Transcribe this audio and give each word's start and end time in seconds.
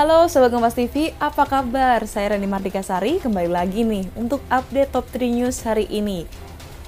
Halo 0.00 0.32
Sobat 0.32 0.48
Kompas 0.48 0.72
TV, 0.72 1.12
apa 1.20 1.44
kabar? 1.44 2.00
Saya 2.08 2.32
Rani 2.32 2.48
Mardika 2.48 2.80
Sari, 2.80 3.20
kembali 3.20 3.52
lagi 3.52 3.84
nih 3.84 4.08
untuk 4.16 4.40
update 4.48 4.96
top 4.96 5.04
3 5.12 5.28
news 5.28 5.60
hari 5.60 5.84
ini. 5.92 6.24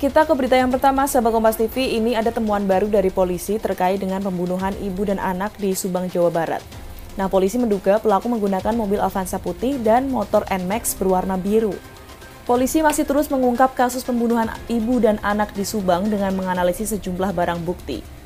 Kita 0.00 0.24
ke 0.24 0.32
berita 0.32 0.56
yang 0.56 0.72
pertama, 0.72 1.04
Sobat 1.04 1.28
Kompas 1.28 1.60
TV, 1.60 2.00
ini 2.00 2.16
ada 2.16 2.32
temuan 2.32 2.64
baru 2.64 2.88
dari 2.88 3.12
polisi 3.12 3.60
terkait 3.60 4.00
dengan 4.00 4.24
pembunuhan 4.24 4.72
ibu 4.80 5.04
dan 5.04 5.20
anak 5.20 5.52
di 5.60 5.76
Subang, 5.76 6.08
Jawa 6.08 6.32
Barat. 6.32 6.64
Nah, 7.20 7.28
polisi 7.28 7.60
menduga 7.60 8.00
pelaku 8.00 8.32
menggunakan 8.32 8.72
mobil 8.72 8.96
Avanza 8.96 9.36
putih 9.36 9.76
dan 9.84 10.08
motor 10.08 10.48
NMAX 10.48 10.96
berwarna 10.96 11.36
biru. 11.36 11.76
Polisi 12.48 12.80
masih 12.80 13.04
terus 13.04 13.28
mengungkap 13.28 13.76
kasus 13.76 14.08
pembunuhan 14.08 14.48
ibu 14.72 15.04
dan 15.04 15.20
anak 15.20 15.52
di 15.52 15.68
Subang 15.68 16.08
dengan 16.08 16.32
menganalisis 16.32 16.96
sejumlah 16.96 17.36
barang 17.36 17.60
bukti. 17.60 18.21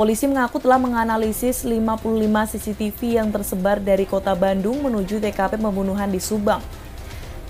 Polisi 0.00 0.24
mengaku 0.24 0.56
telah 0.56 0.80
menganalisis 0.80 1.60
55 1.60 2.56
CCTV 2.56 3.20
yang 3.20 3.28
tersebar 3.28 3.76
dari 3.76 4.08
kota 4.08 4.32
Bandung 4.32 4.80
menuju 4.80 5.20
TKP 5.20 5.60
pembunuhan 5.60 6.08
di 6.08 6.16
Subang. 6.16 6.64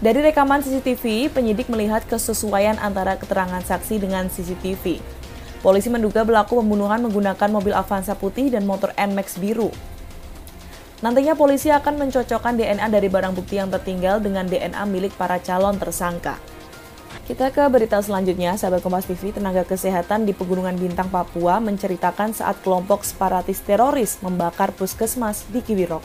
Dari 0.02 0.18
rekaman 0.18 0.58
CCTV, 0.58 1.30
penyidik 1.30 1.70
melihat 1.70 2.02
kesesuaian 2.10 2.74
antara 2.82 3.14
keterangan 3.14 3.62
saksi 3.62 4.02
dengan 4.02 4.26
CCTV. 4.26 4.98
Polisi 5.62 5.94
menduga 5.94 6.26
pelaku 6.26 6.58
pembunuhan 6.58 6.98
menggunakan 7.06 7.54
mobil 7.54 7.70
Avanza 7.70 8.18
putih 8.18 8.50
dan 8.50 8.66
motor 8.66 8.90
NMAX 8.98 9.38
biru. 9.38 9.70
Nantinya 11.06 11.38
polisi 11.38 11.70
akan 11.70 12.02
mencocokkan 12.02 12.58
DNA 12.58 12.90
dari 12.90 13.06
barang 13.06 13.30
bukti 13.30 13.62
yang 13.62 13.70
tertinggal 13.70 14.18
dengan 14.18 14.50
DNA 14.50 14.82
milik 14.90 15.14
para 15.14 15.38
calon 15.38 15.78
tersangka. 15.78 16.34
Kita 17.30 17.46
ke 17.54 17.62
berita 17.70 17.94
selanjutnya, 18.02 18.58
sahabat 18.58 18.82
Kompas 18.82 19.06
TV, 19.06 19.30
tenaga 19.30 19.62
kesehatan 19.62 20.26
di 20.26 20.34
Pegunungan 20.34 20.74
Bintang, 20.74 21.06
Papua 21.14 21.62
menceritakan 21.62 22.34
saat 22.34 22.58
kelompok 22.58 23.06
separatis 23.06 23.62
teroris 23.62 24.18
membakar 24.18 24.74
puskesmas 24.74 25.46
di 25.46 25.62
Kiwirok. 25.62 26.02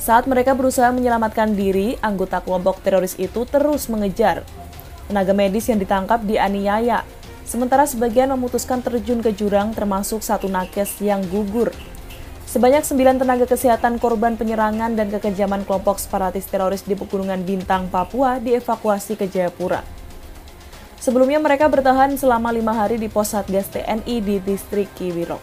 Saat 0.00 0.24
mereka 0.24 0.56
berusaha 0.56 0.88
menyelamatkan 0.88 1.52
diri, 1.52 2.00
anggota 2.00 2.40
kelompok 2.40 2.80
teroris 2.80 3.12
itu 3.20 3.44
terus 3.44 3.92
mengejar. 3.92 4.40
Tenaga 5.04 5.36
medis 5.36 5.68
yang 5.68 5.76
ditangkap 5.76 6.24
dianiaya, 6.24 7.04
sementara 7.44 7.84
sebagian 7.84 8.32
memutuskan 8.32 8.80
terjun 8.80 9.20
ke 9.20 9.36
jurang 9.36 9.76
termasuk 9.76 10.24
satu 10.24 10.48
nakes 10.48 10.96
yang 11.04 11.20
gugur 11.28 11.76
Sebanyak 12.50 12.82
sembilan 12.82 13.22
tenaga 13.22 13.46
kesehatan 13.46 14.02
korban 14.02 14.34
penyerangan 14.34 14.98
dan 14.98 15.06
kekejaman 15.06 15.62
kelompok 15.62 16.02
separatis 16.02 16.50
teroris 16.50 16.82
di 16.82 16.98
Pegunungan 16.98 17.46
Bintang, 17.46 17.86
Papua 17.86 18.42
dievakuasi 18.42 19.14
ke 19.14 19.30
Jayapura. 19.30 19.86
Sebelumnya 20.98 21.38
mereka 21.38 21.70
bertahan 21.70 22.18
selama 22.18 22.50
lima 22.50 22.74
hari 22.74 22.98
di 22.98 23.06
pos 23.06 23.38
Satgas 23.38 23.70
TNI 23.70 24.18
di 24.18 24.42
distrik 24.42 24.90
Kiwirok. 24.98 25.38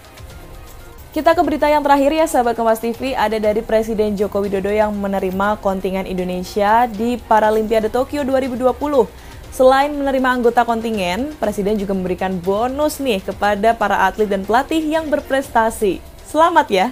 Kita 1.16 1.32
ke 1.32 1.40
berita 1.48 1.72
yang 1.72 1.80
terakhir 1.80 2.12
ya 2.12 2.28
sahabat 2.28 2.60
Kompas 2.60 2.84
TV, 2.84 3.16
ada 3.16 3.40
dari 3.40 3.64
Presiden 3.64 4.20
Joko 4.20 4.44
Widodo 4.44 4.68
yang 4.68 4.92
menerima 4.92 5.64
kontingen 5.64 6.04
Indonesia 6.04 6.92
di 6.92 7.16
Paralimpiade 7.16 7.88
Tokyo 7.88 8.28
2020. 8.28 8.68
Selain 9.56 9.96
menerima 9.96 10.44
anggota 10.44 10.68
kontingen, 10.68 11.32
Presiden 11.40 11.80
juga 11.80 11.96
memberikan 11.96 12.36
bonus 12.36 13.00
nih 13.00 13.24
kepada 13.24 13.72
para 13.72 14.12
atlet 14.12 14.28
dan 14.28 14.44
pelatih 14.44 14.84
yang 14.84 15.08
berprestasi. 15.08 16.17
Selamat 16.28 16.68
ya! 16.68 16.92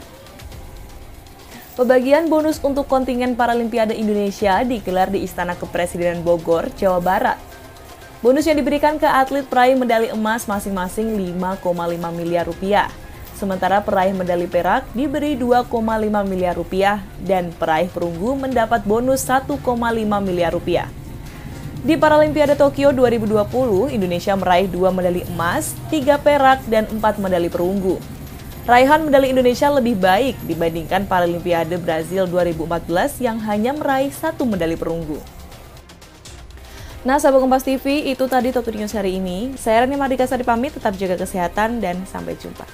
Pembagian 1.75 2.31
bonus 2.31 2.63
untuk 2.63 2.87
kontingen 2.87 3.35
Paralimpiade 3.35 3.91
Indonesia 3.91 4.63
digelar 4.63 5.11
di 5.11 5.27
Istana 5.27 5.59
Kepresidenan 5.59 6.23
Bogor, 6.23 6.71
Jawa 6.79 7.03
Barat. 7.03 7.35
Bonus 8.23 8.47
yang 8.47 8.55
diberikan 8.55 8.95
ke 8.95 9.03
atlet 9.03 9.43
peraih 9.43 9.75
medali 9.75 10.07
emas 10.07 10.47
masing-masing 10.47 11.19
5,5 11.35 11.67
miliar 12.15 12.47
rupiah. 12.47 12.87
Sementara 13.35 13.83
peraih 13.83 14.15
medali 14.15 14.47
perak 14.47 14.87
diberi 14.95 15.35
2,5 15.35 15.67
miliar 16.23 16.55
rupiah 16.55 17.03
dan 17.19 17.51
peraih 17.51 17.91
perunggu 17.91 18.39
mendapat 18.39 18.87
bonus 18.87 19.27
1,5 19.27 19.59
miliar 20.23 20.55
rupiah. 20.55 20.87
Di 21.83 21.99
Paralimpiade 21.99 22.55
Tokyo 22.55 22.95
2020, 22.95 23.91
Indonesia 23.91 24.31
meraih 24.39 24.71
dua 24.71 24.95
medali 24.95 25.27
emas, 25.27 25.75
tiga 25.91 26.15
perak, 26.15 26.63
dan 26.71 26.87
empat 26.87 27.19
medali 27.19 27.51
perunggu. 27.51 28.14
Raihan 28.65 29.05
medali 29.05 29.29
Indonesia 29.29 29.69
lebih 29.69 29.93
baik 29.93 30.41
dibandingkan 30.49 31.05
Paralimpiade 31.05 31.77
Brazil 31.77 32.25
2014 32.25 33.21
yang 33.21 33.37
hanya 33.45 33.77
meraih 33.77 34.09
satu 34.09 34.41
medali 34.41 34.73
perunggu. 34.73 35.21
Nah, 37.05 37.21
sahabat 37.21 37.45
Kompas 37.45 37.61
TV, 37.61 38.09
itu 38.09 38.25
tadi 38.25 38.49
Top 38.49 38.65
News 38.65 38.97
hari 38.97 39.21
ini. 39.21 39.53
Saya 39.53 39.85
Rani 39.85 39.93
Mardika 39.93 40.25
Sari 40.25 40.41
pamit, 40.41 40.73
tetap 40.73 40.97
jaga 40.97 41.13
kesehatan 41.13 41.77
dan 41.77 42.09
sampai 42.09 42.33
jumpa. 42.41 42.65